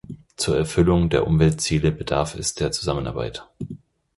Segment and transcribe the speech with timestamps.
[0.35, 3.47] Zur Erfüllung der Umweltziele bedarf es der Zusammenarbeit.